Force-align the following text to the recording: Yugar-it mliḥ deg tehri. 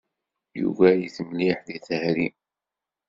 Yugar-it 0.59 1.17
mliḥ 1.27 1.59
deg 1.67 1.77
tehri. 1.87 2.27